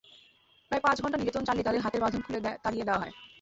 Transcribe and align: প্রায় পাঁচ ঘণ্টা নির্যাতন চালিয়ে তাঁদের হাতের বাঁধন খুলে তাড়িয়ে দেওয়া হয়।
প্রায় 0.71 0.83
পাঁচ 0.83 0.97
ঘণ্টা 1.01 1.17
নির্যাতন 1.17 1.43
চালিয়ে 1.47 1.65
তাঁদের 1.67 1.83
হাতের 1.85 2.01
বাঁধন 2.03 2.21
খুলে 2.25 2.39
তাড়িয়ে 2.63 2.85
দেওয়া 2.87 3.01
হয়। 3.01 3.13